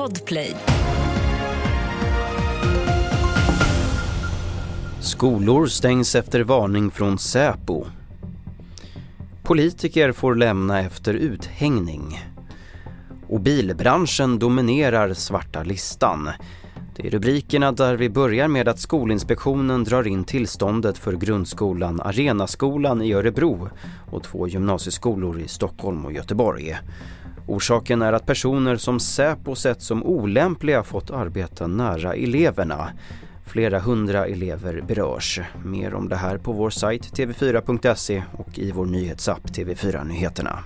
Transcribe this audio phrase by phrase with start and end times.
[0.00, 0.56] Podplay.
[5.00, 7.84] Skolor stängs efter varning från Säpo.
[9.42, 12.20] Politiker får lämna efter uthängning.
[13.28, 16.28] Och bilbranschen dominerar svarta listan.
[16.96, 23.02] Det är rubrikerna där vi börjar med att Skolinspektionen drar in tillståndet för grundskolan Arenaskolan
[23.02, 23.68] i Örebro
[24.10, 26.76] och två gymnasieskolor i Stockholm och Göteborg.
[27.50, 32.88] Orsaken är att personer som Säpo sett som olämpliga fått arbeta nära eleverna.
[33.46, 35.40] Flera hundra elever berörs.
[35.64, 40.58] Mer om det här på vår sajt tv4.se och i vår nyhetsapp TV4 Nyheterna.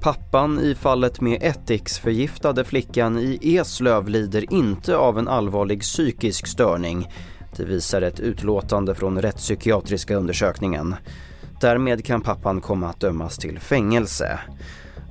[0.00, 7.08] Pappan i fallet med ättiksförgiftade flickan i Eslöv lider inte av en allvarlig psykisk störning.
[7.56, 10.94] Det visar ett utlåtande från rättspsykiatriska undersökningen.
[11.60, 14.38] Därmed kan pappan komma att dömas till fängelse.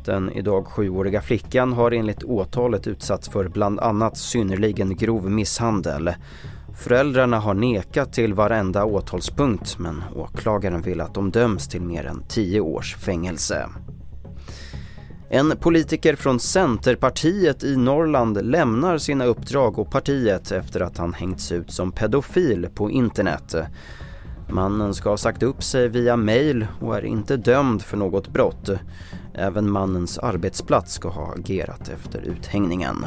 [0.05, 6.13] Den idag sjuåriga flickan har enligt åtalet utsatts för bland annat synnerligen grov misshandel.
[6.77, 12.23] Föräldrarna har nekat till varenda åtalspunkt men åklagaren vill att de döms till mer än
[12.27, 13.69] tio års fängelse.
[15.29, 21.51] En politiker från Centerpartiet i Norrland lämnar sina uppdrag och partiet efter att han hängts
[21.51, 23.55] ut som pedofil på internet.
[24.49, 28.69] Mannen ska ha sagt upp sig via mail och är inte dömd för något brott.
[29.37, 33.05] Även mannens arbetsplats ska ha agerat efter uthängningen.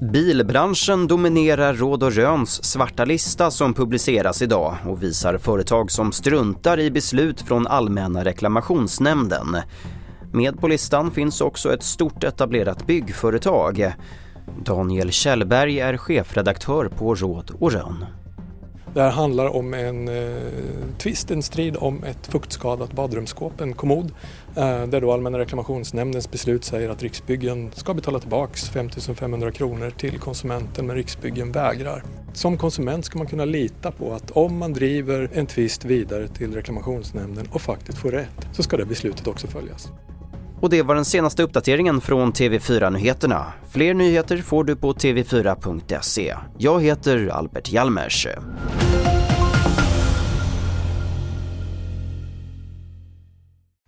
[0.00, 6.80] Bilbranschen dominerar Råd och Röns svarta lista som publiceras idag och visar företag som struntar
[6.80, 9.56] i beslut från Allmänna reklamationsnämnden.
[10.32, 13.92] Med på listan finns också ett stort etablerat byggföretag.
[14.64, 18.04] Daniel Kjellberg är chefredaktör på Råd och Rön.
[18.96, 20.42] Det här handlar om en eh,
[20.98, 24.12] tvist, en strid om ett fuktskadat badrumsskåp, en kommod,
[24.56, 29.90] eh, där då Allmänna reklamationsnämndens beslut säger att Riksbyggen ska betala tillbaks 5 500 kronor
[29.90, 32.02] till konsumenten men Riksbyggen vägrar.
[32.32, 36.54] Som konsument ska man kunna lita på att om man driver en tvist vidare till
[36.54, 39.88] reklamationsnämnden och faktiskt får rätt så ska det beslutet också följas.
[40.60, 43.52] Och det var den senaste uppdateringen från TV4 Nyheterna.
[43.70, 46.34] Fler nyheter får du på tv4.se.
[46.58, 48.26] Jag heter Albert Hjalmers.